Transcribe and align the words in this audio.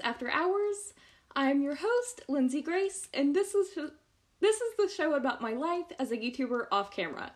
After 0.00 0.30
Hours. 0.30 0.94
I'm 1.34 1.62
your 1.62 1.74
host, 1.74 2.22
Lindsay 2.28 2.62
Grace, 2.62 3.08
and 3.14 3.34
this 3.34 3.54
is 3.54 3.68
this 4.40 4.56
is 4.56 4.76
the 4.76 4.88
show 4.88 5.14
about 5.14 5.40
my 5.40 5.52
life 5.52 5.86
as 5.98 6.10
a 6.10 6.16
YouTuber 6.16 6.66
off 6.72 6.90
camera. 6.90 7.32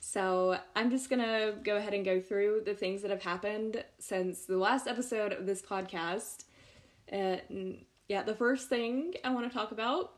So, 0.00 0.58
I'm 0.76 0.90
just 0.90 1.08
going 1.08 1.22
to 1.22 1.54
go 1.62 1.76
ahead 1.76 1.94
and 1.94 2.04
go 2.04 2.20
through 2.20 2.62
the 2.66 2.74
things 2.74 3.00
that 3.02 3.10
have 3.10 3.22
happened 3.22 3.82
since 3.98 4.44
the 4.44 4.58
last 4.58 4.86
episode 4.86 5.32
of 5.32 5.46
this 5.46 5.62
podcast. 5.62 6.44
And 7.08 7.84
yeah, 8.08 8.22
the 8.22 8.34
first 8.34 8.68
thing 8.68 9.14
I 9.24 9.32
want 9.32 9.50
to 9.50 9.56
talk 9.56 9.72
about 9.72 10.12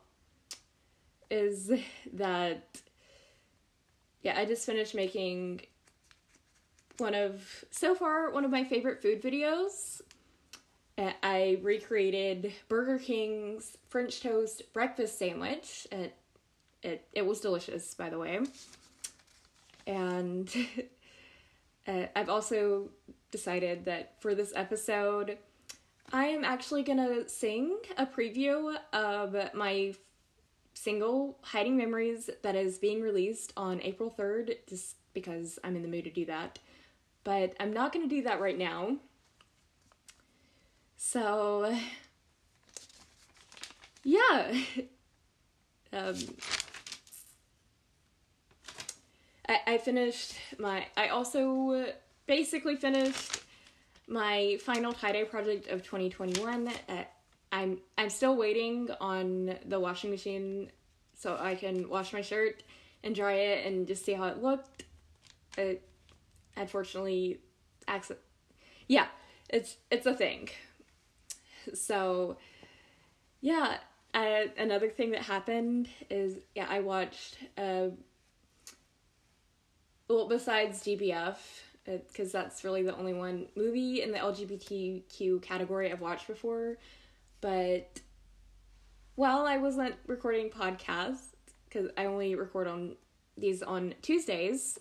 is 1.30 1.70
that 2.12 2.80
yeah, 4.22 4.36
I 4.36 4.44
just 4.44 4.66
finished 4.66 4.94
making 4.94 5.60
one 6.98 7.14
of 7.14 7.64
so 7.70 7.94
far 7.94 8.30
one 8.32 8.44
of 8.44 8.50
my 8.50 8.64
favorite 8.64 9.00
food 9.00 9.22
videos. 9.22 10.00
I 10.98 11.58
recreated 11.62 12.52
Burger 12.68 12.98
King's 12.98 13.76
French 13.88 14.20
toast 14.20 14.72
breakfast 14.72 15.18
sandwich. 15.18 15.86
It 15.92 16.16
it 16.82 17.06
it 17.12 17.26
was 17.26 17.40
delicious, 17.40 17.94
by 17.94 18.08
the 18.08 18.18
way. 18.18 18.40
And 19.86 20.52
uh, 21.88 22.06
I've 22.14 22.28
also 22.28 22.90
decided 23.30 23.84
that 23.84 24.14
for 24.20 24.34
this 24.34 24.52
episode, 24.56 25.38
I 26.12 26.26
am 26.26 26.44
actually 26.44 26.82
gonna 26.82 27.28
sing 27.28 27.78
a 27.98 28.06
preview 28.06 28.76
of 28.92 29.36
my 29.54 29.94
single 30.74 31.38
Hiding 31.42 31.76
Memories 31.76 32.30
that 32.42 32.56
is 32.56 32.78
being 32.78 33.00
released 33.00 33.52
on 33.56 33.80
April 33.82 34.14
3rd, 34.16 34.56
just 34.68 34.96
because 35.14 35.58
I'm 35.64 35.76
in 35.76 35.82
the 35.82 35.88
mood 35.88 36.04
to 36.04 36.10
do 36.10 36.26
that 36.26 36.58
but 37.26 37.54
I'm 37.58 37.72
not 37.72 37.92
to 38.08 38.14
do 38.14 38.22
that 38.22 38.40
right 38.40 38.56
now. 38.56 38.98
So, 40.96 41.76
yeah. 44.04 44.54
um, 45.92 46.16
I, 49.48 49.58
I 49.66 49.78
finished 49.78 50.34
my, 50.58 50.86
I 50.96 51.08
also 51.08 51.86
basically 52.26 52.76
finished 52.76 53.40
my 54.08 54.58
final 54.62 54.92
tie-dye 54.92 55.24
project 55.24 55.68
of 55.68 55.82
2021. 55.82 56.68
Uh, 56.68 57.04
I'm, 57.52 57.78
I'm 57.96 58.10
still 58.10 58.36
waiting 58.36 58.88
on 59.00 59.56
the 59.64 59.78
washing 59.78 60.10
machine 60.10 60.70
so 61.14 61.36
I 61.40 61.54
can 61.54 61.88
wash 61.88 62.12
my 62.12 62.20
shirt 62.20 62.62
and 63.02 63.14
dry 63.14 63.34
it 63.34 63.66
and 63.66 63.86
just 63.86 64.04
see 64.04 64.12
how 64.12 64.24
it 64.24 64.42
looked. 64.42 64.84
It, 65.56 65.82
unfortunately 66.56 67.38
accident 67.86 68.24
yeah 68.88 69.06
it's 69.48 69.76
it's 69.90 70.06
a 70.06 70.14
thing 70.14 70.48
so 71.74 72.36
yeah 73.40 73.78
I, 74.14 74.50
another 74.56 74.88
thing 74.88 75.10
that 75.10 75.22
happened 75.22 75.88
is 76.10 76.36
yeah 76.54 76.66
i 76.68 76.80
watched 76.80 77.38
uh 77.58 77.88
well 80.08 80.28
besides 80.28 80.82
gbf 80.82 81.36
because 81.84 82.32
that's 82.32 82.64
really 82.64 82.82
the 82.82 82.96
only 82.96 83.12
one 83.12 83.46
movie 83.56 84.02
in 84.02 84.10
the 84.10 84.18
lgbtq 84.18 85.42
category 85.42 85.92
i've 85.92 86.00
watched 86.00 86.26
before. 86.26 86.78
But 87.40 88.00
while 89.14 89.46
i 89.46 89.56
wasn't 89.56 89.94
recording 90.06 90.50
podcasts 90.50 91.34
because 91.68 91.90
i 91.96 92.06
only 92.06 92.34
record 92.34 92.66
on 92.66 92.96
these 93.36 93.62
on 93.62 93.94
tuesdays 94.02 94.78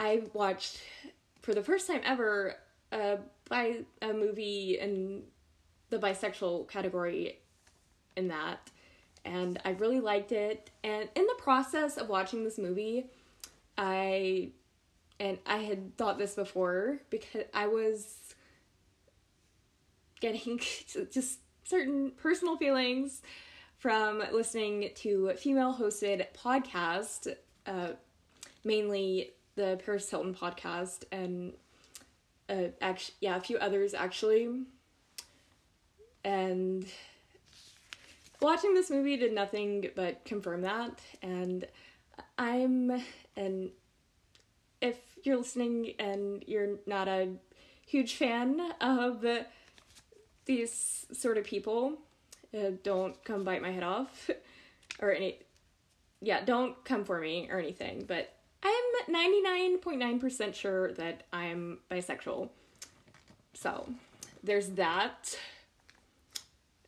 I 0.00 0.22
watched 0.32 0.80
for 1.42 1.52
the 1.52 1.62
first 1.62 1.86
time 1.86 2.00
ever 2.04 2.56
a 2.90 3.18
by 3.50 3.80
a 4.00 4.14
movie 4.14 4.78
in 4.80 5.24
the 5.90 5.98
bisexual 5.98 6.68
category 6.68 7.38
in 8.16 8.28
that 8.28 8.70
and 9.22 9.60
I 9.66 9.70
really 9.72 10.00
liked 10.00 10.32
it. 10.32 10.70
And 10.82 11.06
in 11.14 11.26
the 11.26 11.36
process 11.36 11.98
of 11.98 12.08
watching 12.08 12.44
this 12.44 12.56
movie 12.56 13.10
I 13.76 14.52
and 15.18 15.38
I 15.46 15.58
had 15.58 15.96
thought 15.98 16.16
this 16.16 16.34
before 16.34 17.00
because 17.10 17.44
I 17.52 17.66
was 17.66 18.34
getting 20.20 20.58
just 21.10 21.40
certain 21.64 22.12
personal 22.12 22.56
feelings 22.56 23.20
from 23.78 24.22
listening 24.32 24.90
to 24.94 25.32
female 25.38 25.74
hosted 25.74 26.26
podcast 26.36 27.34
uh, 27.66 27.88
mainly 28.64 29.32
the 29.56 29.80
Paris 29.84 30.08
Hilton 30.08 30.34
podcast 30.34 31.04
and 31.12 31.52
uh, 32.50 32.68
actually, 32.80 33.14
yeah, 33.20 33.36
a 33.36 33.40
few 33.40 33.56
others 33.58 33.94
actually. 33.94 34.48
And 36.24 36.84
watching 38.40 38.74
this 38.74 38.90
movie 38.90 39.16
did 39.16 39.32
nothing 39.32 39.90
but 39.94 40.24
confirm 40.24 40.62
that. 40.62 41.00
And 41.22 41.66
I'm, 42.36 43.02
and 43.36 43.70
if 44.80 44.96
you're 45.22 45.38
listening 45.38 45.94
and 45.98 46.44
you're 46.46 46.78
not 46.86 47.08
a 47.08 47.28
huge 47.86 48.14
fan 48.14 48.72
of 48.80 49.24
these 50.44 51.06
sort 51.12 51.38
of 51.38 51.44
people, 51.44 51.98
uh, 52.52 52.72
don't 52.82 53.22
come 53.24 53.44
bite 53.44 53.62
my 53.62 53.70
head 53.70 53.84
off 53.84 54.28
or 55.00 55.12
any, 55.12 55.38
yeah, 56.20 56.44
don't 56.44 56.84
come 56.84 57.04
for 57.04 57.20
me 57.20 57.48
or 57.50 57.58
anything. 57.58 58.04
But 58.06 58.34
I'm 58.62 59.14
99.9% 59.14 60.54
sure 60.54 60.92
that 60.92 61.22
I'm 61.32 61.78
bisexual. 61.90 62.50
So, 63.54 63.88
there's 64.42 64.68
that. 64.70 65.36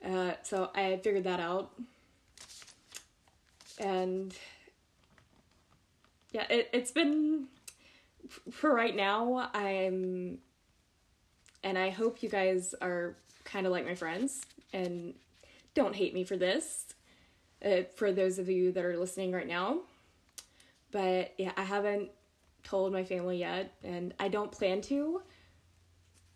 Uh, 0.04 0.32
so 0.42 0.70
I 0.74 0.96
figured 1.02 1.24
that 1.24 1.40
out. 1.40 1.72
And 3.78 4.34
yeah, 6.32 6.46
it, 6.48 6.70
it's 6.72 6.90
been 6.90 7.46
for 8.50 8.74
right 8.74 8.94
now. 8.94 9.50
I'm, 9.54 10.38
and 11.62 11.78
I 11.78 11.90
hope 11.90 12.22
you 12.22 12.28
guys 12.28 12.74
are 12.80 13.16
kind 13.44 13.66
of 13.66 13.72
like 13.72 13.84
my 13.84 13.94
friends 13.94 14.42
and 14.72 15.14
don't 15.74 15.94
hate 15.94 16.14
me 16.14 16.24
for 16.24 16.36
this. 16.36 16.86
Uh, 17.64 17.82
for 17.94 18.12
those 18.12 18.38
of 18.38 18.48
you 18.48 18.72
that 18.72 18.84
are 18.84 18.98
listening 18.98 19.30
right 19.32 19.46
now, 19.46 19.80
but 20.92 21.34
yeah, 21.38 21.52
I 21.56 21.64
haven't 21.64 22.10
told 22.62 22.92
my 22.92 23.02
family 23.02 23.38
yet, 23.38 23.74
and 23.82 24.14
I 24.20 24.28
don't 24.28 24.52
plan 24.52 24.80
to 24.82 25.22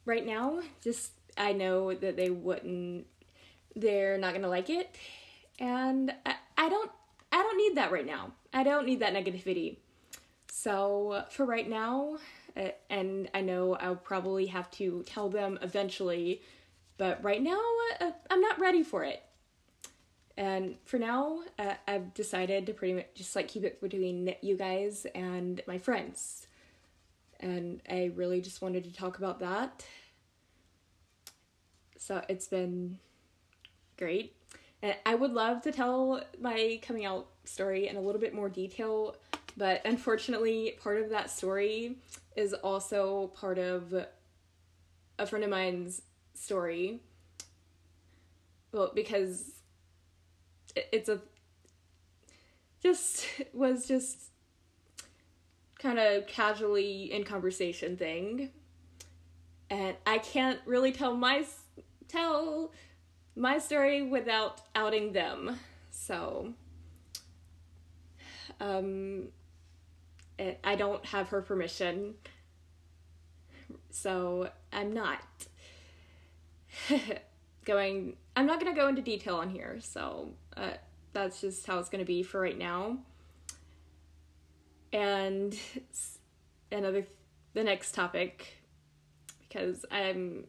right 0.05 0.27
now. 0.27 0.61
Just 0.83 1.13
I 1.39 1.53
know 1.53 1.95
that 1.95 2.17
they 2.17 2.31
wouldn't, 2.31 3.07
they're 3.77 4.19
not 4.19 4.35
gonna 4.35 4.49
like 4.49 4.71
it, 4.71 4.97
and 5.61 6.13
I, 6.25 6.35
I 6.59 6.69
don't, 6.69 6.91
I 7.31 7.37
don't 7.37 7.59
need 7.59 7.77
that 7.77 7.93
right 7.93 8.07
now. 8.07 8.33
I 8.53 8.65
don't 8.65 8.87
need 8.87 9.01
that 9.01 9.15
negativity. 9.15 9.77
So 10.51 11.25
for 11.31 11.45
right 11.45 11.69
now, 11.69 12.17
uh, 12.57 12.71
and 12.89 13.29
I 13.35 13.43
know 13.43 13.75
I'll 13.75 13.97
probably 13.97 14.47
have 14.47 14.71
to 14.73 15.05
tell 15.07 15.29
them 15.29 15.59
eventually, 15.61 16.41
but 16.97 17.23
right 17.23 17.43
now 17.43 17.61
uh, 18.01 18.13
I'm 18.31 18.41
not 18.41 18.59
ready 18.59 18.83
for 18.83 19.05
it. 19.05 19.23
And 20.37 20.77
for 20.85 20.99
now, 20.99 21.41
uh, 21.59 21.75
I've 21.89 22.13
decided 22.13 22.67
to 22.67 22.75
pretty 22.75 22.95
much 22.95 23.07
just 23.15 23.35
like 23.35 23.49
keep 23.49 23.65
it 23.65 23.81
between 23.81 24.35
you 24.43 24.57
guys 24.57 25.07
and 25.15 25.63
my 25.67 25.79
friends. 25.79 26.47
And 27.41 27.81
I 27.91 28.11
really 28.15 28.41
just 28.41 28.61
wanted 28.61 28.85
to 28.85 28.93
talk 28.93 29.19
about 29.19 29.41
that. 29.41 29.85
So 31.99 32.23
it's 32.29 32.49
been 32.49 32.99
great. 33.97 34.37
And 34.83 34.95
I 35.07 35.15
would 35.15 35.33
love 35.33 35.63
to 35.63 35.73
tell 35.73 36.23
my 36.41 36.79
coming 36.83 37.07
out 37.07 37.29
story 37.45 37.89
in 37.89 37.97
a 37.97 38.01
little 38.01 38.21
bit 38.21 38.35
more 38.35 38.49
detail, 38.49 39.17
but 39.57 39.81
unfortunately, 39.85 40.77
part 40.83 41.01
of 41.01 41.09
that 41.11 41.31
story 41.31 41.97
is 42.37 42.53
also 42.53 43.29
part 43.35 43.59
of 43.59 43.95
a 45.19 45.27
friend 45.27 45.45
of 45.45 45.51
mine's 45.51 46.03
story. 46.35 47.01
Well, 48.71 48.93
because 48.95 49.53
it's 50.93 51.09
a 51.09 51.21
just 52.83 53.27
was 53.53 53.87
just 53.87 54.31
kind 55.79 55.99
of 55.99 56.27
casually 56.27 57.13
in 57.13 57.25
conversation 57.25 57.97
thing. 57.97 58.51
And 59.69 59.97
i 60.07 60.19
can't 60.19 60.61
really 60.67 60.93
tell 60.93 61.15
my 61.15 61.45
tell 62.09 62.73
my 63.35 63.59
story 63.59 64.03
without 64.03 64.61
outing 64.75 65.13
them. 65.13 65.59
So 65.91 66.53
um 68.61 69.29
it, 70.39 70.61
i 70.63 70.77
don't 70.77 71.05
have 71.07 71.29
her 71.29 71.43
permission. 71.43 72.15
So 73.91 74.51
i'm 74.73 74.93
not 74.93 75.21
going 77.67 78.17
i'm 78.37 78.47
not 78.47 78.59
going 78.59 78.75
to 78.75 78.81
go 78.81 78.89
into 78.89 79.03
detail 79.03 79.37
on 79.37 79.51
here 79.51 79.77
so 79.81 80.31
uh, 80.57 80.71
that's 81.17 81.41
just 81.41 81.67
how 81.67 81.79
it's 81.79 81.89
going 81.89 82.05
to 82.05 82.07
be 82.07 82.23
for 82.23 82.41
right 82.41 82.59
now. 82.59 82.99
And 84.93 85.59
another, 86.71 87.07
the 87.55 87.65
next 87.65 87.95
topic, 87.95 88.59
because 89.41 89.87
I'm 89.91 90.45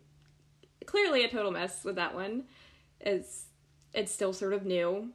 clearly 0.86 1.24
a 1.24 1.30
total 1.30 1.52
mess 1.52 1.86
with 1.86 1.96
that 1.96 2.14
one. 2.14 2.44
It's 3.00 3.46
it's 3.94 4.12
still 4.12 4.34
sort 4.34 4.54
of 4.54 4.66
new. 4.66 5.10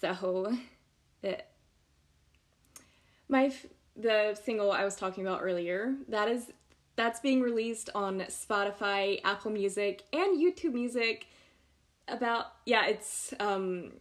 So, 0.00 0.52
it, 1.22 1.46
my 3.28 3.52
the 3.96 4.36
single 4.44 4.72
I 4.72 4.84
was 4.84 4.96
talking 4.96 5.24
about 5.24 5.40
earlier 5.42 5.94
that 6.08 6.28
is 6.28 6.50
that's 6.96 7.20
being 7.20 7.40
released 7.40 7.90
on 7.94 8.20
Spotify, 8.22 9.20
Apple 9.24 9.50
Music, 9.50 10.04
and 10.12 10.40
YouTube 10.40 10.74
Music. 10.74 11.26
About 12.06 12.46
yeah, 12.66 12.86
it's 12.86 13.32
um 13.40 13.92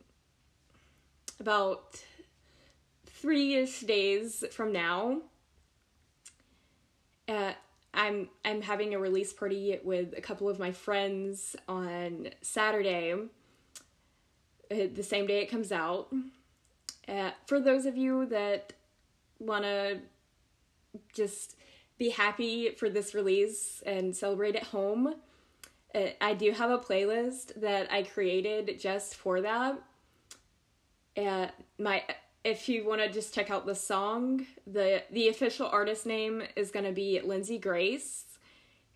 about 1.39 2.03
three 3.05 3.55
ish 3.55 3.81
days 3.81 4.43
from 4.51 4.73
now. 4.73 5.21
Uh, 7.27 7.53
I'm 7.93 8.29
I'm 8.43 8.61
having 8.61 8.93
a 8.93 8.99
release 8.99 9.31
party 9.31 9.79
with 9.83 10.13
a 10.17 10.21
couple 10.21 10.49
of 10.49 10.59
my 10.59 10.71
friends 10.71 11.55
on 11.67 12.29
Saturday, 12.41 13.13
uh, 13.13 14.87
the 14.93 15.03
same 15.03 15.27
day 15.27 15.41
it 15.41 15.49
comes 15.49 15.71
out. 15.71 16.13
Uh, 17.07 17.31
for 17.45 17.59
those 17.59 17.85
of 17.85 17.97
you 17.97 18.25
that 18.27 18.73
want 19.39 19.63
to 19.63 19.99
just 21.13 21.55
be 21.97 22.09
happy 22.09 22.69
for 22.71 22.89
this 22.89 23.13
release 23.13 23.83
and 23.85 24.15
celebrate 24.15 24.55
at 24.55 24.63
home, 24.63 25.15
uh, 25.93 26.07
I 26.19 26.33
do 26.33 26.51
have 26.51 26.71
a 26.71 26.79
playlist 26.79 27.59
that 27.61 27.91
I 27.91 28.03
created 28.03 28.79
just 28.79 29.15
for 29.15 29.41
that. 29.41 29.79
Uh, 31.15 31.47
my 31.77 32.03
if 32.43 32.67
you 32.67 32.85
want 32.85 32.99
to 33.01 33.09
just 33.09 33.33
check 33.33 33.49
out 33.49 33.65
the 33.65 33.75
song, 33.75 34.45
the 34.67 35.03
the 35.11 35.29
official 35.29 35.67
artist 35.67 36.05
name 36.05 36.43
is 36.55 36.71
going 36.71 36.85
to 36.85 36.91
be 36.91 37.21
Lindsay 37.21 37.57
Grace. 37.57 38.25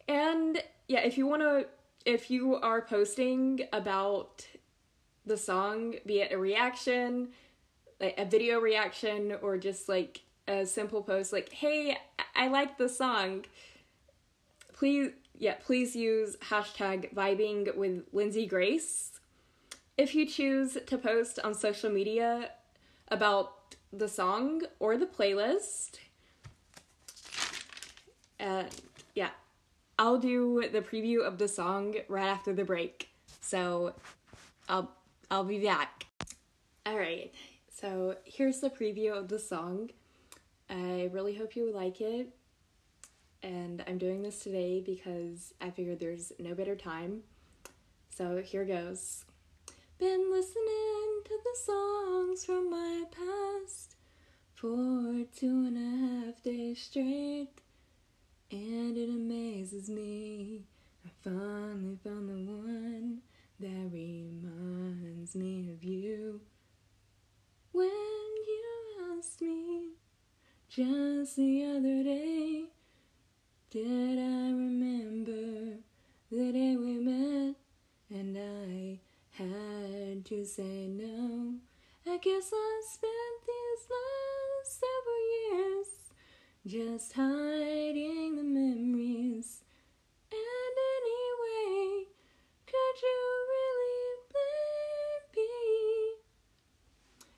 And 0.07 0.61
yeah, 0.87 0.99
if 1.01 1.17
you 1.17 1.27
want 1.27 1.43
to 1.43 1.67
if 2.05 2.31
you 2.31 2.55
are 2.55 2.81
posting 2.81 3.61
about 3.73 4.47
the 5.25 5.37
song, 5.37 5.95
be 6.05 6.21
it 6.21 6.31
a 6.31 6.37
reaction, 6.37 7.29
like 7.99 8.15
a 8.17 8.25
video 8.25 8.59
reaction 8.59 9.35
or 9.41 9.57
just 9.57 9.89
like 9.89 10.21
a 10.47 10.65
simple 10.65 11.01
post 11.01 11.33
like, 11.33 11.51
"Hey, 11.51 11.97
I 12.35 12.47
like 12.47 12.77
the 12.77 12.89
song." 12.89 13.45
Please, 14.73 15.11
yeah, 15.37 15.55
please 15.55 15.95
use 15.95 16.35
hashtag 16.49 17.13
vibing 17.13 17.75
with 17.75 18.05
Lindsay 18.11 18.45
Grace. 18.45 19.19
If 19.97 20.13
you 20.13 20.27
choose 20.27 20.77
to 20.85 20.97
post 20.97 21.39
on 21.43 21.55
social 21.55 21.89
media 21.89 22.51
about 23.09 23.57
the 23.91 24.07
song 24.07 24.61
or 24.79 24.97
the 24.97 25.05
playlist. 25.05 25.99
And 28.39 28.67
yeah, 29.15 29.29
I'll 29.97 30.19
do 30.19 30.63
the 30.71 30.81
preview 30.81 31.25
of 31.25 31.37
the 31.37 31.47
song 31.47 31.95
right 32.07 32.27
after 32.27 32.53
the 32.53 32.63
break. 32.63 33.09
So 33.41 33.93
I'll 34.69 34.91
I'll 35.31 35.43
be 35.43 35.59
back. 35.59 36.05
All 36.85 36.97
right. 36.97 37.33
So 37.69 38.17
here's 38.23 38.59
the 38.59 38.69
preview 38.69 39.17
of 39.17 39.27
the 39.27 39.39
song. 39.39 39.91
I 40.69 41.09
really 41.11 41.35
hope 41.35 41.55
you 41.55 41.71
like 41.73 42.01
it. 42.01 42.29
And 43.43 43.83
I'm 43.87 43.97
doing 43.97 44.23
this 44.23 44.39
today 44.39 44.81
because 44.85 45.53
I 45.61 45.69
figured 45.69 45.99
there's 45.99 46.31
no 46.39 46.53
better 46.53 46.75
time. 46.75 47.21
So 48.09 48.41
here 48.41 48.65
goes. 48.65 49.25
Been 49.99 50.31
listening 50.31 51.21
to 51.25 51.39
the 51.43 51.57
songs 51.65 52.45
from 52.45 52.69
my 52.69 53.03
past 53.11 53.95
for 54.53 55.23
two 55.35 55.65
and 55.67 55.77
a 55.77 56.25
half 56.25 56.43
days 56.43 56.81
straight, 56.81 57.49
and 58.51 58.97
it 58.97 59.09
amazes 59.09 59.89
me. 59.89 60.63
I 61.05 61.09
finally 61.23 61.97
found 62.03 62.27
the 62.29 62.51
one 62.51 63.19
that 63.59 63.89
reminds 63.91 65.35
me 65.35 65.71
of 65.71 65.83
you. 65.83 66.41
When 67.71 67.87
you 67.87 69.17
asked 69.17 69.41
me 69.41 69.89
just 70.69 71.35
the 71.37 71.63
other 71.65 72.03
day, 72.03 72.65
did 73.69 74.19
I 74.19 74.51
remember 74.51 75.77
the 76.29 76.51
day 76.51 76.75
we 76.75 76.99
met 76.99 77.55
and 78.09 78.37
I 78.37 78.99
had 79.41 80.25
to 80.25 80.45
say 80.45 80.87
no. 80.87 81.55
I 82.05 82.17
guess 82.17 82.51
I 82.53 82.81
spent 82.85 83.45
these 83.45 83.87
last 83.91 84.79
several 84.79 85.23
years 85.41 85.87
just 86.65 87.13
hiding 87.13 88.35
the 88.35 88.43
memories. 88.43 89.61
And 90.31 90.75
anyway, 90.97 92.07
could 92.65 93.01
you 93.03 93.19
really 93.53 94.15
blame 94.31 95.45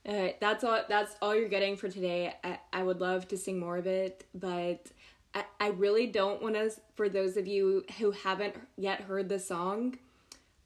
me? 0.05 0.13
Alright, 0.13 0.39
that's 0.39 0.63
all 0.63 0.81
that's 0.87 1.15
all 1.21 1.35
you're 1.35 1.49
getting 1.49 1.77
for 1.77 1.89
today. 1.89 2.35
I, 2.43 2.58
I 2.79 2.83
would 2.83 3.01
love 3.01 3.27
to 3.29 3.37
sing 3.37 3.59
more 3.59 3.77
of 3.77 3.87
it, 3.87 4.25
but 4.33 4.87
I, 5.33 5.43
I 5.59 5.67
really 5.69 6.07
don't 6.07 6.41
want 6.41 6.55
to 6.55 6.71
for 6.95 7.09
those 7.09 7.37
of 7.37 7.47
you 7.47 7.83
who 7.99 8.11
haven't 8.11 8.55
yet 8.77 9.01
heard 9.01 9.29
the 9.29 9.39
song 9.39 9.97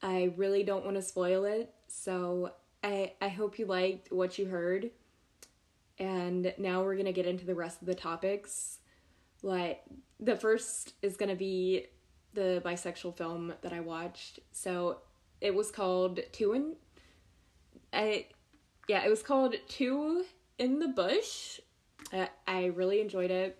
I 0.03 0.33
really 0.35 0.63
don't 0.63 0.83
want 0.83 0.97
to 0.97 1.01
spoil 1.01 1.45
it, 1.45 1.73
so 1.87 2.51
I 2.83 3.13
I 3.21 3.29
hope 3.29 3.57
you 3.57 3.65
liked 3.65 4.11
what 4.11 4.37
you 4.37 4.45
heard. 4.45 4.91
And 5.97 6.53
now 6.57 6.83
we're 6.83 6.95
going 6.95 7.05
to 7.05 7.13
get 7.13 7.25
into 7.25 7.45
the 7.45 7.55
rest 7.55 7.81
of 7.81 7.87
the 7.87 7.95
topics. 7.95 8.79
Like 9.41 9.81
the 10.19 10.35
first 10.35 10.93
is 11.01 11.15
going 11.15 11.29
to 11.29 11.35
be 11.35 11.87
the 12.33 12.61
bisexual 12.65 13.15
film 13.15 13.53
that 13.61 13.71
I 13.71 13.79
watched. 13.79 14.39
So 14.51 14.99
it 15.39 15.55
was 15.55 15.71
called 15.71 16.19
Two 16.33 16.53
in 16.53 16.75
I 17.93 18.27
yeah, 18.89 19.05
it 19.05 19.09
was 19.09 19.23
called 19.23 19.55
Two 19.69 20.25
in 20.57 20.79
the 20.79 20.89
Bush. 20.89 21.61
I 22.47 22.65
really 22.65 23.01
enjoyed 23.01 23.31
it. 23.31 23.57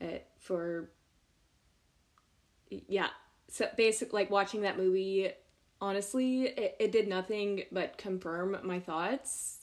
Uh, 0.00 0.18
for 0.38 0.90
yeah, 2.70 3.08
so 3.48 3.68
basic 3.76 4.12
like 4.12 4.30
watching 4.30 4.62
that 4.62 4.76
movie 4.76 5.30
honestly, 5.80 6.42
it, 6.42 6.76
it 6.78 6.92
did 6.92 7.08
nothing 7.08 7.62
but 7.72 7.98
confirm 7.98 8.56
my 8.62 8.80
thoughts. 8.80 9.60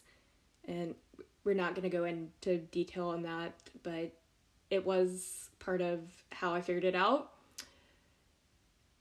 And 0.68 0.96
we're 1.44 1.54
not 1.54 1.75
to 1.84 1.96
go 1.96 2.06
into 2.06 2.58
detail 2.58 3.10
on 3.10 3.24
that, 3.24 3.54
but 3.84 4.13
it 4.70 4.86
was 4.86 5.50
part 5.60 5.82
of 5.82 6.00
how 6.32 6.54
I 6.54 6.62
figured 6.62 6.86
it 6.86 6.96
out. 6.96 7.32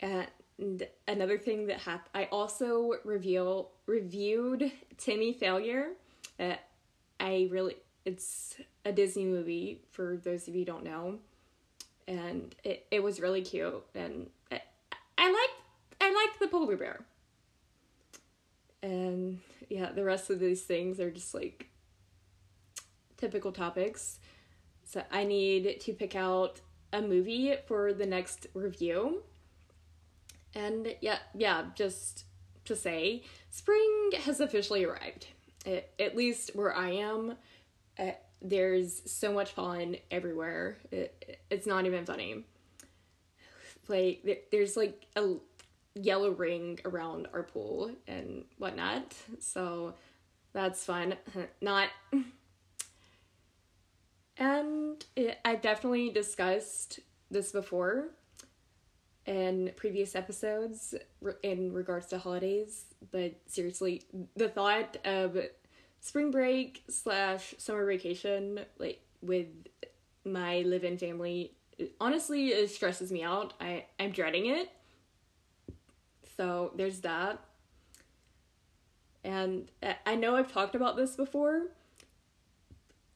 And 0.01 0.87
another 1.09 1.39
thing 1.39 1.67
that 1.69 1.79
happened, 1.79 2.11
I 2.15 2.29
also 2.31 2.95
reveal 3.05 3.71
reviewed 3.87 4.71
Timmy 4.99 5.33
Failure. 5.33 5.93
Uh, 6.39 6.57
I 7.19 7.49
really, 7.51 7.77
it's 8.05 8.57
a 8.85 8.93
Disney 8.93 9.25
movie 9.25 9.83
for 9.91 10.17
those 10.17 10.49
of 10.49 10.55
you 10.55 10.65
don't 10.65 10.85
know, 10.85 11.19
and 12.07 12.55
it 12.65 12.87
it 12.91 13.03
was 13.03 13.21
really 13.21 13.43
cute, 13.43 13.83
and 13.95 14.29
I, 14.51 14.61
I 15.19 15.31
liked 15.31 16.01
I 16.01 16.13
liked 16.13 16.41
the 16.41 16.49
polar 16.49 16.77
bear. 16.77 17.05
And 18.83 19.41
yeah, 19.71 19.93
the 19.93 20.05
rest 20.05 20.29
of 20.29 20.39
these 20.41 20.63
things 20.63 21.01
are 21.01 21.11
just 21.11 21.33
like 21.35 21.69
typical 23.17 23.53
topics. 23.53 24.19
So 24.85 25.03
I 25.11 25.25
need 25.25 25.81
to 25.81 25.93
pick 25.95 26.15
out 26.15 26.61
a 26.93 27.01
movie 27.01 27.55
for 27.67 27.95
the 27.95 28.07
next 28.07 28.47
review. 28.53 29.23
And 30.55 30.95
yeah, 31.01 31.19
yeah, 31.35 31.65
just 31.75 32.25
to 32.67 32.77
say, 32.77 33.25
spring 33.51 34.11
has 34.25 34.41
officially 34.41 34.85
arrived. 34.85 35.29
It, 35.65 35.91
at 35.99 36.15
least 36.15 36.55
where 36.55 36.77
I 36.77 36.91
am, 36.91 37.37
uh, 37.99 38.13
there's 38.43 39.03
so 39.11 39.33
much 39.33 39.55
pollen 39.55 39.97
everywhere. 40.11 40.79
It, 40.91 41.41
it's 41.51 41.67
not 41.67 41.87
even 41.87 42.05
funny. 42.05 42.45
Like 43.89 44.49
there's 44.51 44.77
like 44.77 45.07
a 45.17 45.35
yellow 45.95 46.31
ring 46.31 46.81
around 46.85 47.29
our 47.33 47.43
pool 47.43 47.91
and 48.07 48.45
whatnot. 48.59 49.15
So 49.41 49.95
that's 50.53 50.85
fun. 50.85 51.17
Not. 51.61 51.89
And 54.37 55.05
it, 55.17 55.39
I've 55.45 55.61
definitely 55.61 56.11
discussed 56.11 57.01
this 57.31 57.53
before 57.53 58.09
in 59.27 59.71
previous 59.77 60.15
episodes 60.15 60.95
in 61.43 61.73
regards 61.73 62.07
to 62.07 62.19
holidays, 62.19 62.85
but 63.11 63.35
seriously, 63.47 64.03
the 64.37 64.49
thought 64.49 64.99
of 65.05 65.39
spring 66.05 66.31
break 66.31 66.85
slash 66.89 67.55
summer 67.59 67.85
vacation, 67.87 68.61
like 68.79 69.01
with 69.23 69.49
my 70.25 70.61
live 70.61 70.85
in 70.85 70.99
family, 70.99 71.53
honestly, 72.01 72.49
it 72.49 72.71
stresses 72.71 73.11
me 73.11 73.23
out. 73.23 73.55
I, 73.61 73.87
I'm 73.99 74.13
dreading 74.13 74.47
it 74.47 74.71
so 76.37 76.73
there's 76.77 77.01
that. 77.01 77.39
And 79.23 79.71
I 80.05 80.17
know 80.17 80.37
I've 80.37 80.53
talked 80.53 80.75
about 80.75 80.97
this 80.97 81.17
before, 81.17 81.69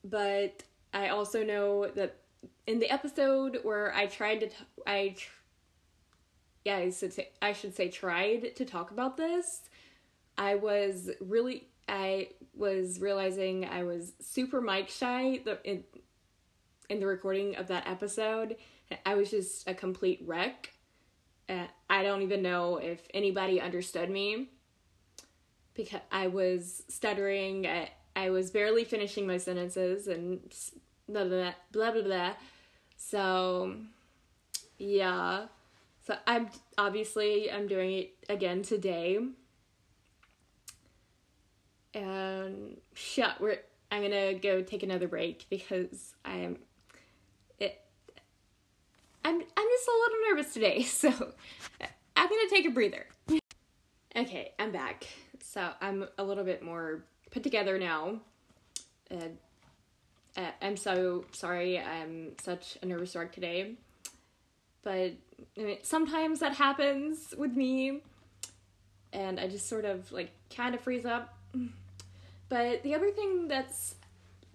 but 0.03 0.63
I 0.95 1.09
also 1.09 1.45
know 1.45 1.89
that 1.89 2.17
in 2.67 2.79
the 2.79 2.91
episode 2.91 3.61
where 3.63 3.95
I 3.95 4.07
tried 4.07 4.41
to, 4.41 4.47
t- 4.47 4.55
I, 4.87 5.15
tr- 5.19 5.31
yeah, 6.65 6.77
I 6.77 6.91
should 6.91 7.13
say, 7.13 7.29
I 7.43 7.53
should 7.53 7.77
say, 7.77 7.89
tried 7.89 8.57
to 8.57 8.65
talk 8.65 8.91
about 8.91 9.19
this. 9.19 9.69
I 10.39 10.55
was 10.55 11.11
really, 11.21 11.69
I 11.89 12.29
was 12.55 13.01
realizing 13.01 13.65
I 13.65 13.85
was 13.85 14.13
super 14.21 14.61
mic 14.61 14.89
shy 14.89 15.41
in, 15.65 15.85
in 16.89 17.01
the 17.01 17.07
recording 17.07 17.57
of 17.57 17.69
that 17.69 17.87
episode. 17.87 18.57
I 19.07 19.15
was 19.15 19.31
just 19.31 19.69
a 19.69 19.75
complete 19.75 20.21
wreck. 20.25 20.73
Uh, 21.49 21.67
I 21.89 22.03
don't 22.03 22.23
even 22.23 22.43
know 22.43 22.77
if 22.77 23.01
anybody 23.15 23.61
understood 23.61 24.11
me 24.11 24.51
because 25.75 26.01
I 26.13 26.27
was 26.27 26.83
stuttering. 26.89 27.67
I, 27.67 27.91
I 28.15 28.31
was 28.31 28.51
barely 28.51 28.85
finishing 28.85 29.27
my 29.27 29.39
sentences 29.39 30.09
and 30.09 30.41
blah 31.09 31.25
blah 31.25 31.53
blah 31.73 31.93
blah 31.93 32.03
blah. 32.03 32.33
So, 32.97 33.77
yeah. 34.79 35.47
So 36.07 36.17
I'm 36.27 36.49
obviously 36.77 37.51
I'm 37.51 37.67
doing 37.67 37.93
it 37.93 38.15
again 38.29 38.63
today. 38.63 39.21
And 41.95 42.79
shut. 42.95 43.41
We're 43.41 43.59
I'm 43.91 44.03
gonna 44.03 44.35
go 44.35 44.63
take 44.63 44.83
another 44.83 45.09
break 45.09 45.47
because 45.49 46.15
I 46.25 46.37
am 46.37 46.59
it. 47.59 47.81
I'm 49.25 49.37
I'm 49.37 49.41
just 49.41 49.89
a 49.89 49.93
little 49.93 50.19
nervous 50.31 50.53
today, 50.53 50.83
so 50.85 51.09
I'm 52.17 52.29
gonna 52.29 52.51
take 52.51 52.67
a 52.67 52.71
breather. 52.71 53.07
Okay, 54.15 54.53
I'm 54.59 54.73
back. 54.73 55.07
So 55.43 55.71
I'm 55.81 56.07
a 56.19 56.25
little 56.25 56.45
bit 56.45 56.63
more 56.63 57.05
put 57.31 57.43
together 57.43 57.79
now. 57.79 58.21
Uh, 59.11 60.51
I'm 60.61 60.77
so 60.77 61.25
sorry. 61.33 61.79
I'm 61.79 62.33
such 62.43 62.77
a 62.83 62.87
nervous 62.87 63.17
wreck 63.17 63.33
today, 63.33 63.75
but 64.83 65.13
I 65.57 65.61
mean, 65.61 65.79
sometimes 65.83 66.41
that 66.41 66.55
happens 66.55 67.35
with 67.37 67.57
me, 67.57 68.03
and 69.13 69.41
I 69.41 69.49
just 69.49 69.69
sort 69.69 69.85
of 69.85 70.13
like 70.13 70.31
kind 70.55 70.75
of 70.75 70.81
freeze 70.83 71.07
up. 71.07 71.35
But 72.49 72.83
the 72.83 72.95
other 72.95 73.11
thing 73.11 73.49
that's 73.49 73.97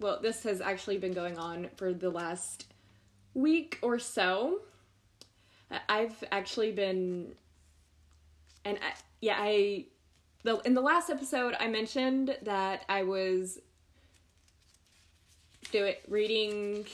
well, 0.00 0.18
this 0.20 0.42
has 0.42 0.60
actually 0.60 0.98
been 0.98 1.12
going 1.12 1.38
on 1.38 1.68
for 1.76 1.92
the 1.92 2.10
last 2.10 2.66
week 3.32 3.78
or 3.82 3.98
so. 3.98 4.60
Uh, 5.70 5.78
I've 5.88 6.22
actually 6.32 6.72
been, 6.72 7.34
and 8.64 8.78
I, 8.78 8.98
yeah, 9.20 9.36
I, 9.38 9.86
the 10.42 10.58
in 10.60 10.74
the 10.74 10.80
last 10.80 11.10
episode 11.10 11.54
I 11.58 11.68
mentioned 11.68 12.36
that 12.42 12.84
I 12.88 13.04
was 13.04 13.58
do 15.70 15.84
it 15.84 16.04
reading 16.08 16.84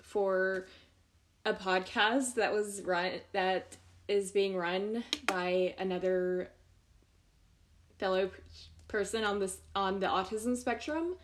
for 0.00 0.66
a 1.44 1.52
podcast 1.52 2.34
that 2.34 2.52
was 2.52 2.80
run 2.82 3.12
that 3.32 3.76
is 4.08 4.30
being 4.30 4.56
run 4.56 5.04
by 5.26 5.74
another 5.78 6.50
fellow 7.98 8.30
person 8.88 9.24
on 9.24 9.38
this 9.38 9.58
on 9.74 10.00
the 10.00 10.06
autism 10.06 10.56
spectrum. 10.56 11.16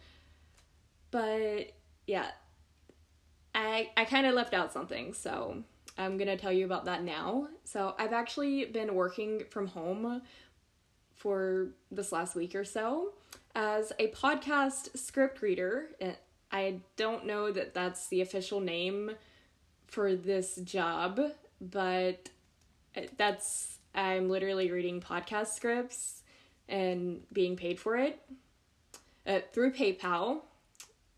But 1.10 1.72
yeah. 2.06 2.26
I 3.54 3.90
i 3.98 4.06
kind 4.06 4.26
of 4.26 4.34
left 4.34 4.54
out 4.54 4.72
something 4.72 5.12
so 5.12 5.62
i'm 5.98 6.16
gonna 6.16 6.38
tell 6.38 6.52
you 6.52 6.64
about 6.64 6.86
that 6.86 7.04
now. 7.04 7.48
So 7.64 7.94
i've 7.98 8.12
actually 8.14 8.64
been 8.66 8.94
working 8.94 9.44
from 9.50 9.66
home 9.66 10.22
for 11.14 11.68
this 11.90 12.12
last 12.12 12.34
week 12.34 12.54
or 12.54 12.64
so 12.64 13.12
as 13.54 13.92
a 13.98 14.08
podcast 14.08 14.96
script 14.96 15.42
reader. 15.42 15.88
I 16.50 16.80
don't 16.96 17.26
know 17.26 17.52
that 17.52 17.74
that's 17.74 18.08
the 18.08 18.20
official 18.22 18.60
name 18.60 19.12
for 19.86 20.14
this 20.16 20.56
job 20.56 21.20
but 21.60 22.30
uh, 22.96 23.02
that's 23.18 23.78
i'm 23.94 24.30
literally 24.30 24.70
reading 24.72 25.02
podcast 25.02 25.48
scripts 25.48 26.21
and 26.72 27.20
being 27.32 27.54
paid 27.54 27.78
for 27.78 27.96
it 27.96 28.20
uh, 29.26 29.40
through 29.52 29.72
PayPal 29.72 30.40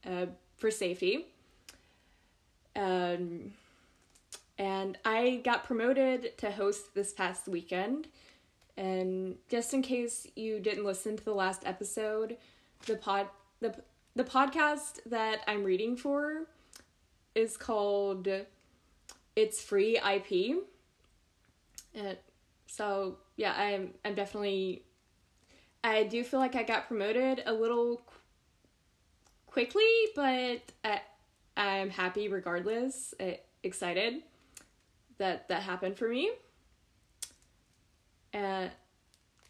uh, 0.05 0.27
for 0.57 0.71
safety. 0.71 1.27
Um, 2.77 3.53
and 4.59 4.99
I 5.05 5.41
got 5.45 5.65
promoted 5.65 6.37
to 6.39 6.51
host 6.51 6.95
this 6.95 7.13
past 7.13 7.47
weekend. 7.47 8.09
And 8.77 9.37
just 9.49 9.73
in 9.73 9.83
case 9.83 10.27
you 10.35 10.59
didn't 10.59 10.85
listen 10.85 11.17
to 11.17 11.25
the 11.25 11.35
last 11.35 11.63
episode, 11.65 12.37
the 12.87 12.97
pod 12.97 13.29
the 13.61 13.75
the 14.17 14.25
podcast 14.25 14.99
that 15.07 15.43
I'm 15.47 15.63
reading 15.63 15.97
for 15.97 16.47
is 17.37 17.57
called 17.57 18.29
It's 19.37 19.63
Free 19.63 19.99
IP. 19.99 20.65
And 21.95 22.17
so 22.67 23.19
yeah, 23.37 23.55
I'm 23.57 23.95
I'm 24.05 24.17
definitely 24.17 24.83
I 25.85 26.05
do 26.05 26.25
feel 26.25 26.41
like 26.41 26.57
I 26.57 26.63
got 26.63 26.89
promoted 26.89 27.43
a 27.45 27.53
little 27.53 27.99
qu- 27.99 28.13
quickly, 29.47 29.85
but 30.17 30.63
I, 30.83 31.03
I'm 31.57 31.91
happy 31.91 32.29
regardless. 32.29 33.15
I, 33.21 33.41
excited 33.63 34.23
that 35.19 35.49
that 35.49 35.63
happened 35.63 35.97
for 35.97 36.09
me. 36.09 36.31
Uh, 38.33 38.69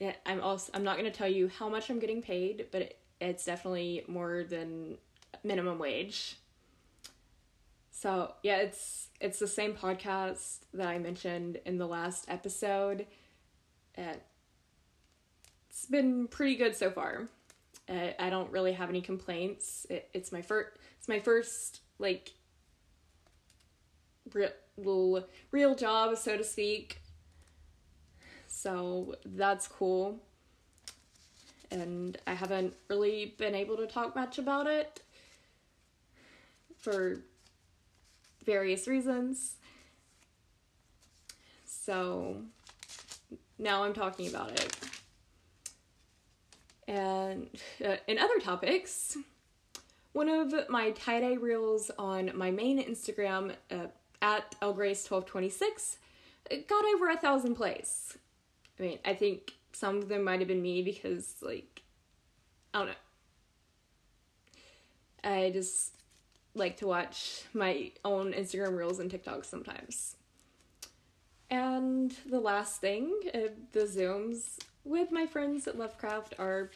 yeah, 0.00 0.12
I'm 0.26 0.40
also 0.40 0.72
I'm 0.74 0.84
not 0.84 0.96
gonna 0.96 1.10
tell 1.10 1.28
you 1.28 1.48
how 1.48 1.68
much 1.68 1.88
I'm 1.88 1.98
getting 1.98 2.20
paid, 2.20 2.66
but 2.70 2.82
it, 2.82 2.98
it's 3.20 3.44
definitely 3.44 4.04
more 4.08 4.44
than 4.48 4.98
minimum 5.42 5.78
wage. 5.78 6.36
So 7.90 8.34
yeah, 8.42 8.56
it's 8.56 9.08
it's 9.20 9.38
the 9.38 9.46
same 9.46 9.74
podcast 9.74 10.58
that 10.74 10.88
I 10.88 10.98
mentioned 10.98 11.60
in 11.64 11.78
the 11.78 11.86
last 11.86 12.26
episode. 12.28 13.06
Uh, 13.96 14.14
it's 15.74 15.86
been 15.86 16.28
pretty 16.28 16.54
good 16.54 16.76
so 16.76 16.88
far. 16.88 17.28
Uh, 17.88 18.10
I 18.18 18.30
don't 18.30 18.50
really 18.52 18.72
have 18.72 18.88
any 18.88 19.00
complaints. 19.00 19.86
It, 19.90 20.08
it's 20.14 20.30
my 20.30 20.40
first. 20.40 20.70
It's 20.98 21.08
my 21.08 21.18
first 21.18 21.80
like 21.98 22.32
real 24.32 25.24
real 25.50 25.74
job, 25.74 26.16
so 26.16 26.36
to 26.36 26.44
speak. 26.44 27.00
So 28.46 29.16
that's 29.24 29.66
cool. 29.66 30.20
And 31.72 32.16
I 32.24 32.34
haven't 32.34 32.74
really 32.88 33.34
been 33.36 33.56
able 33.56 33.76
to 33.78 33.86
talk 33.88 34.14
much 34.14 34.38
about 34.38 34.68
it 34.68 35.00
for 36.78 37.18
various 38.46 38.86
reasons. 38.86 39.56
So 41.66 42.42
now 43.58 43.82
I'm 43.82 43.92
talking 43.92 44.28
about 44.28 44.52
it. 44.52 44.93
And 46.86 47.48
uh, 47.84 47.96
in 48.06 48.18
other 48.18 48.38
topics, 48.40 49.16
one 50.12 50.28
of 50.28 50.54
my 50.68 50.90
tie 50.90 51.20
dye 51.20 51.34
reels 51.34 51.90
on 51.98 52.30
my 52.34 52.50
main 52.50 52.82
Instagram 52.82 53.54
uh, 53.70 53.86
at 54.22 54.54
lgrace1226 54.60 55.96
got 56.66 56.84
over 56.94 57.10
a 57.10 57.16
thousand 57.16 57.54
plays. 57.54 58.16
I 58.78 58.82
mean, 58.82 58.98
I 59.04 59.14
think 59.14 59.52
some 59.72 59.98
of 59.98 60.08
them 60.08 60.24
might 60.24 60.40
have 60.40 60.48
been 60.48 60.62
me 60.62 60.82
because, 60.82 61.36
like, 61.42 61.82
I 62.72 62.78
don't 62.78 62.88
know. 62.88 62.94
I 65.24 65.50
just 65.50 65.94
like 66.54 66.76
to 66.78 66.86
watch 66.86 67.42
my 67.54 67.90
own 68.04 68.32
Instagram 68.32 68.76
reels 68.76 68.98
and 69.00 69.10
TikToks 69.10 69.46
sometimes. 69.46 70.16
And 71.50 72.14
the 72.26 72.40
last 72.40 72.80
thing, 72.80 73.12
uh, 73.32 73.38
the 73.72 73.80
Zooms 73.80 74.58
with 74.84 75.10
my 75.10 75.26
friends 75.26 75.66
at 75.66 75.78
Lovecraft 75.78 76.34
are 76.38 76.70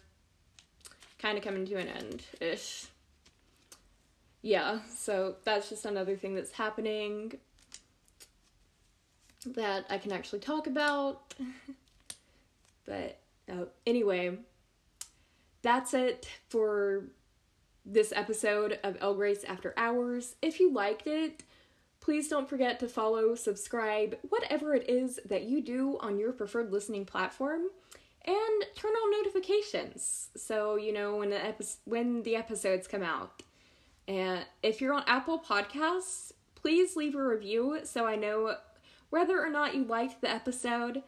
kind 1.19 1.37
of 1.37 1.45
coming 1.45 1.67
to 1.67 1.77
an 1.77 1.89
end 1.89 2.23
ish. 2.41 2.87
Yeah, 4.41 4.79
so 4.89 5.37
that's 5.45 5.69
just 5.69 5.85
another 5.85 6.17
thing 6.17 6.35
that's 6.35 6.53
happening 6.53 7.39
that 9.45 9.87
I 9.91 9.99
can 9.99 10.13
actually 10.13 10.41
talk 10.41 10.67
about. 10.67 11.35
but 12.87 13.19
uh, 13.51 13.65
anyway, 13.87 14.39
that's 15.63 15.93
it 15.93 16.29
for 16.49 17.05
this 17.85 18.13
episode 18.15 18.79
of 18.83 18.97
L 19.01 19.15
Grace 19.15 19.45
After 19.45 19.75
Hours. 19.77 20.37
If 20.41 20.61
you 20.61 20.73
liked 20.73 21.07
it, 21.07 21.43
please 22.01 22.29
don't 22.29 22.49
forget 22.49 22.79
to 22.81 22.89
follow, 22.89 23.35
subscribe, 23.35 24.19
whatever 24.29 24.75
it 24.75 24.89
is 24.89 25.19
that 25.25 25.45
you 25.45 25.63
do 25.63 25.99
on 26.01 26.19
your 26.19 26.33
preferred 26.33 26.71
listening 26.71 27.05
platform 27.05 27.63
and 28.29 28.65
turn 28.77 28.93
on 28.93 29.25
notifications 29.25 30.29
so 30.37 30.77
you 30.77 30.93
know 30.93 31.17
when 31.17 31.31
the 31.31 31.43
epi- 31.43 31.65
when 31.85 32.23
the 32.23 32.37
episodes 32.37 32.87
come 32.87 33.03
out. 33.03 33.43
And 34.07 34.45
if 34.63 34.81
you're 34.81 34.93
on 34.93 35.05
Apple 35.07 35.39
Podcasts, 35.39 36.33
please 36.55 36.95
leave 36.95 37.15
a 37.15 37.27
review 37.27 37.81
so 37.85 38.07
I 38.07 38.17
know 38.17 38.57
whether 39.11 39.41
or 39.41 39.49
not 39.49 39.75
you 39.75 39.85
liked 39.85 40.21
the 40.21 40.31
episode. 40.31 41.03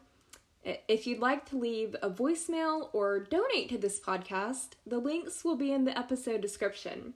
If 0.63 1.05
you'd 1.05 1.19
like 1.19 1.47
to 1.49 1.57
leave 1.57 1.95
a 2.01 2.09
voicemail 2.09 2.89
or 2.93 3.19
donate 3.19 3.69
to 3.69 3.77
this 3.77 3.99
podcast, 3.99 4.71
the 4.85 4.99
links 4.99 5.43
will 5.43 5.55
be 5.55 5.71
in 5.71 5.85
the 5.85 5.97
episode 5.97 6.41
description. 6.41 7.13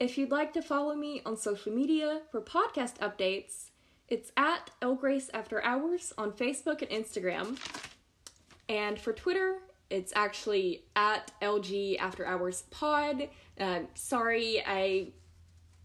If 0.00 0.18
you'd 0.18 0.30
like 0.30 0.52
to 0.54 0.62
follow 0.62 0.94
me 0.94 1.22
on 1.24 1.36
social 1.36 1.72
media 1.72 2.22
for 2.30 2.40
podcast 2.40 2.98
updates, 2.98 3.70
it's 4.08 4.32
at 4.36 4.70
L 4.82 4.94
Grace 4.94 5.30
After 5.32 5.62
Hours 5.62 6.12
on 6.18 6.32
Facebook 6.32 6.82
and 6.82 6.90
Instagram. 6.90 7.58
And 8.68 8.98
for 8.98 9.12
Twitter, 9.12 9.58
it's 9.90 10.12
actually 10.16 10.84
at 10.96 11.30
LG 11.42 11.98
After 11.98 12.26
Hours 12.26 12.62
Pod. 12.70 13.28
Uh, 13.60 13.80
sorry, 13.94 14.62
I 14.66 15.08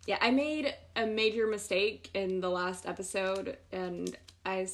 yeah, 0.08 0.18
I 0.22 0.32
made 0.32 0.74
a 0.96 1.06
major 1.06 1.46
mistake 1.46 2.10
in 2.14 2.40
the 2.40 2.50
last 2.50 2.88
episode, 2.88 3.58
and 3.72 4.18
I 4.46 4.68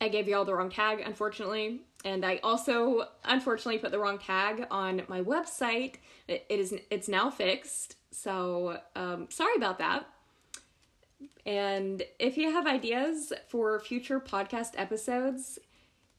I 0.00 0.08
gave 0.08 0.28
y'all 0.28 0.46
the 0.46 0.54
wrong 0.54 0.70
tag, 0.70 1.02
unfortunately. 1.04 1.82
And 2.04 2.24
I 2.24 2.40
also 2.42 3.08
unfortunately 3.24 3.78
put 3.78 3.90
the 3.90 3.98
wrong 3.98 4.18
tag 4.18 4.66
on 4.70 5.02
my 5.08 5.20
website. 5.20 5.96
It, 6.26 6.46
it 6.48 6.58
is 6.58 6.74
it's 6.90 7.08
now 7.08 7.28
fixed, 7.28 7.96
so 8.10 8.80
um, 8.96 9.26
sorry 9.28 9.56
about 9.56 9.78
that. 9.80 10.06
And 11.46 12.02
if 12.18 12.36
you 12.36 12.52
have 12.52 12.66
ideas 12.66 13.32
for 13.48 13.78
future 13.80 14.20
podcast 14.20 14.72
episodes, 14.76 15.58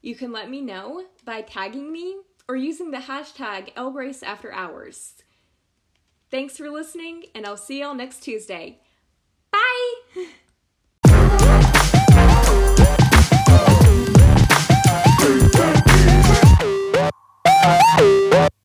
you 0.01 0.15
can 0.15 0.31
let 0.31 0.49
me 0.49 0.61
know 0.61 1.05
by 1.25 1.41
tagging 1.41 1.91
me 1.91 2.17
or 2.47 2.55
using 2.55 2.91
the 2.91 2.97
hashtag 2.97 3.73
LGraceAfterHours. 3.75 5.13
Thanks 6.29 6.57
for 6.57 6.69
listening, 6.69 7.25
and 7.35 7.45
I'll 7.45 7.57
see 7.57 7.81
y'all 7.81 7.93
next 7.93 8.23
Tuesday. 8.23 8.79